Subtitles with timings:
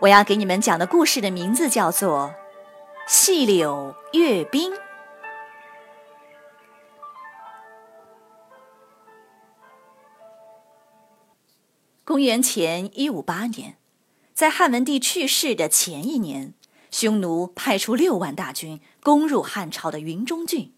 [0.00, 2.32] 我要给你们讲的故事的名字叫做
[3.12, 4.70] 《细柳阅兵》。
[12.04, 13.76] 公元前一五八年，
[14.32, 16.54] 在汉文帝去世的前一年，
[16.92, 20.72] 匈奴派出六万大军攻入汉朝的云中郡。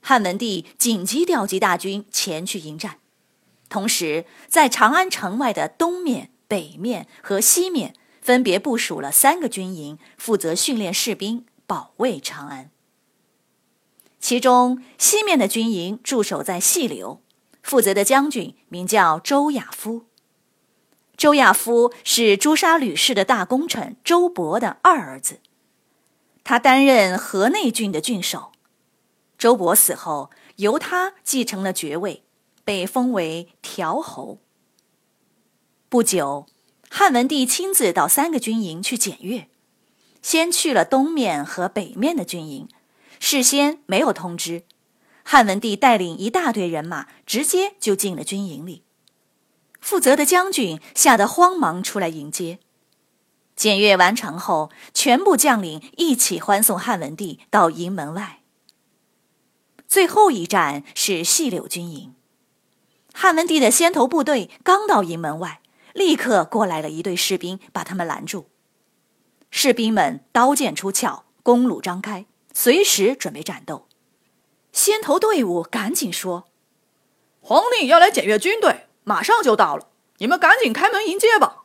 [0.00, 2.98] 汉文帝紧急调集大军前去迎战，
[3.68, 7.94] 同时在长安城外的东面、北面和西面。
[8.26, 12.72] 分别部署了三个军营，负责训练士兵，保卫长安。
[14.18, 17.22] 其中西面的军营驻守在细柳，
[17.62, 20.06] 负责的将军名叫周亚夫。
[21.16, 25.38] 周亚夫是诛杀吕氏的大功臣周勃的二儿子，
[26.42, 28.50] 他担任河内郡的郡守。
[29.38, 32.24] 周勃死后，由他继承了爵位，
[32.64, 34.40] 被封为条侯。
[35.88, 36.46] 不久。
[36.88, 39.48] 汉文帝亲自到三个军营去检阅，
[40.22, 42.68] 先去了东面和北面的军营，
[43.20, 44.62] 事先没有通知。
[45.22, 48.82] 汉文帝带领一大队人马，直接就进了军营里。
[49.80, 52.58] 负责的将军吓得慌忙出来迎接。
[53.54, 58.40] 检阅完成后，全部将领一起欢送汉文帝到营门外。
[59.88, 62.14] 最后一站是细柳军营，
[63.12, 65.60] 汉文帝的先头部队刚到营门外。
[65.96, 68.50] 立刻过来了一队士兵，把他们拦住。
[69.50, 73.88] 士兵们刀剑出鞘，弓弩张开，随时准备战斗。
[74.72, 76.48] 先头队伍赶紧说
[77.40, 79.88] ：“皇帝要来检阅军队，马上就到了，
[80.18, 81.64] 你们赶紧开门迎接吧。”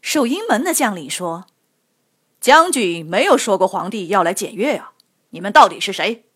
[0.00, 1.46] 守营门的将领说
[2.40, 4.92] ：“将军没有说过皇帝要来检阅啊，
[5.30, 6.26] 你们到底是谁？”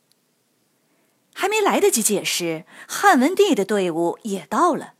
[1.32, 4.94] 还没来得及解释，汉文帝的队伍也到了。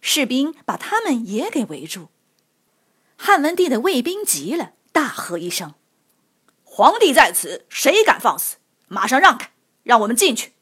[0.00, 2.08] 士兵把他们也给围住，
[3.16, 5.74] 汉文帝的卫兵急了，大喝一声
[6.62, 8.56] ：“皇帝在此，谁敢放肆？
[8.88, 9.50] 马上让开，
[9.82, 10.52] 让我们进去！”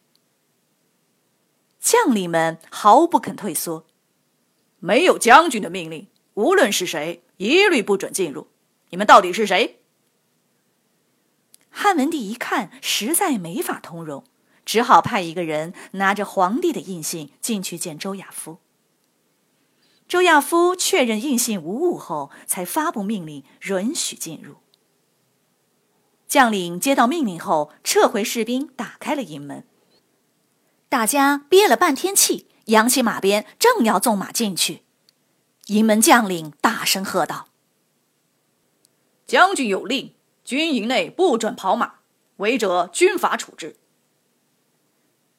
[1.78, 3.86] 将领们毫不肯退缩。
[4.78, 8.48] 没有将军的命令，无论是谁，一律不准进入。
[8.90, 9.80] 你们到底是谁？
[11.70, 14.24] 汉文帝一看，实在没法通融，
[14.64, 18.58] 只好派一个人拿着皇帝的印信进去见周亚夫。
[20.06, 24.56] 周亚夫确认印信无误后，才发布命令，允许进入。
[26.28, 29.66] 将领接到命令后，撤回士兵，打开了营门。
[30.88, 34.82] 大家憋了半天气，扬起马鞭，正要纵马进去，
[35.66, 37.48] 营门将领大声喝道
[39.26, 41.94] ：“将军有令，军营内不准跑马，
[42.36, 43.76] 违者军法处置。”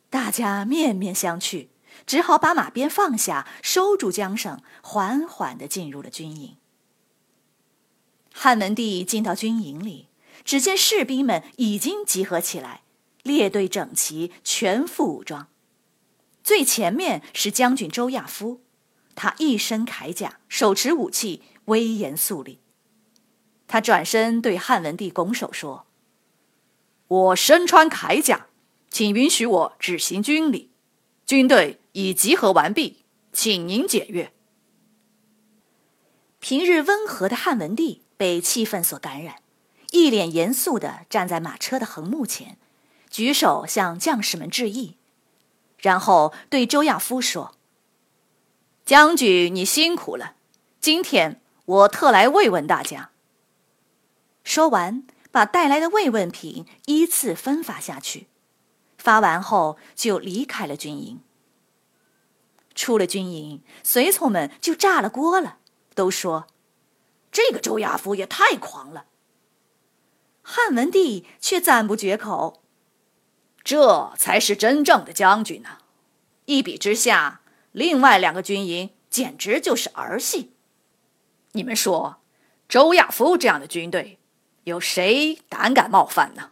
[0.09, 1.67] 大家面面相觑。
[2.05, 6.57] 只好把马鞭放下，收住缰绳，缓缓地进入了军营。
[8.31, 10.07] 汉文帝进到军营里，
[10.43, 12.83] 只见士兵们已经集合起来，
[13.23, 15.47] 列队整齐，全副武装。
[16.43, 18.61] 最前面是将军周亚夫，
[19.15, 22.59] 他一身铠甲，手持武器，威严肃立。
[23.67, 25.87] 他转身对汉文帝拱手说
[27.07, 28.45] ：“我身穿铠甲，
[28.91, 30.69] 请允许我执行军礼。
[31.25, 34.33] 军队。”已集合完毕，请您检阅。
[36.39, 39.37] 平日温和的汉文帝被气氛所感染，
[39.91, 42.57] 一脸严肃地站在马车的横木前，
[43.09, 44.97] 举手向将士们致意，
[45.79, 47.55] 然后对周亚夫说
[48.85, 50.35] ：“将军，你辛苦了，
[50.81, 53.11] 今天我特来慰问大家。”
[54.43, 58.27] 说完，把带来的慰问品依次分发下去，
[58.97, 61.21] 发完后就离开了军营。
[62.75, 65.57] 出了军营，随从们就炸了锅了，
[65.95, 66.45] 都说
[67.31, 69.05] ：“这个周亚夫也太狂了。”
[70.43, 72.61] 汉文帝却赞不绝口
[73.63, 75.79] ：“这才是真正的将军呢！
[76.45, 77.41] 一比之下，
[77.71, 80.51] 另外两个军营简直就是儿戏。
[81.53, 82.21] 你们说，
[82.67, 84.19] 周亚夫这样的军队，
[84.65, 86.51] 有谁胆敢冒犯呢？”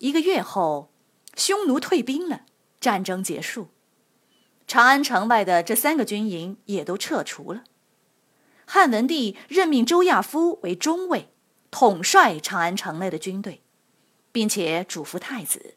[0.00, 0.90] 一个月后，
[1.36, 2.46] 匈奴退兵了，
[2.80, 3.68] 战争结束。
[4.72, 7.62] 长安城外的这三个军营也都撤除了。
[8.64, 11.28] 汉文帝任命周亚夫为中尉，
[11.70, 13.60] 统帅长安城内的军队，
[14.32, 15.74] 并且嘱咐太子：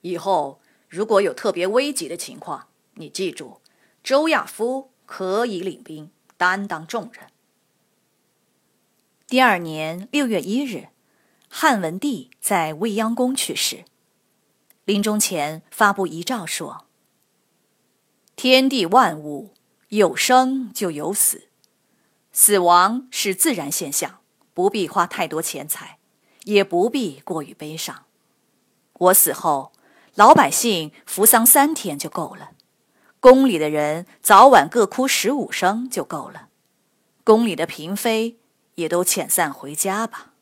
[0.00, 3.60] 以后如果有特别危急的情况，你记住，
[4.02, 7.26] 周亚夫可以领兵担当重任。
[9.26, 10.88] 第二年六月一日，
[11.50, 13.84] 汉文帝在未央宫去世，
[14.86, 16.84] 临终前发布遗诏说
[18.36, 19.54] ：“天地万物
[19.88, 21.48] 有生就有死。”
[22.30, 24.20] 死亡是自然现象，
[24.52, 25.98] 不必花太多钱财，
[26.44, 28.04] 也不必过于悲伤。
[28.92, 29.72] 我死后，
[30.14, 32.50] 老百姓服丧三天就够了，
[33.20, 36.48] 宫里的人早晚各哭十五声就够了，
[37.24, 38.36] 宫里的嫔妃
[38.74, 40.34] 也都遣散回家吧。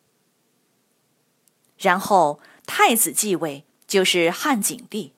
[1.78, 5.14] 然后太子继位，就是汉景帝。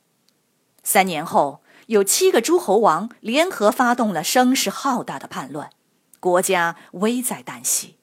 [0.82, 5.70] 三年后，有七个诸侯王联合发动了声势浩大的叛乱。
[6.18, 7.96] 国家危在旦夕，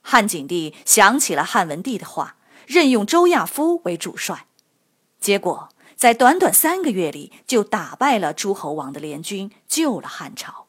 [0.00, 2.36] 汉景帝想起了汉文帝的话，
[2.66, 4.46] 任用周亚夫为主帅，
[5.20, 10.66] 结果在短短三个月里就打败了诸侯王的联军，救了汉朝。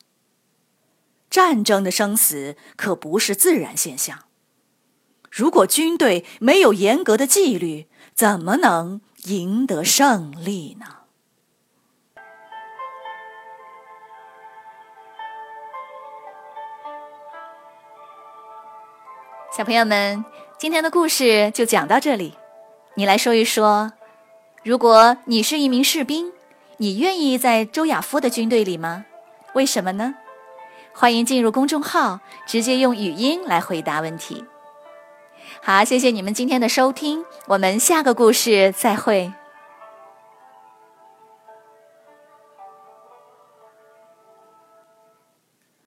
[1.31, 4.25] 战争的生死可不是自然现象，
[5.31, 11.03] 如果军队没有严格的纪律，怎么能赢得胜利呢？
[19.56, 20.26] 小朋友们，
[20.58, 22.34] 今天的故事就讲到这里。
[22.96, 23.94] 你来说一说，
[24.64, 26.32] 如果你是一名士兵，
[26.78, 29.06] 你愿意在周亚夫的军队里吗？
[29.54, 30.16] 为什么呢？
[30.92, 34.44] 欢迎进入公众号，直接用语音来回答问题。
[35.62, 39.32] 好，谢谢你们今天的收听，我们下个故事再会。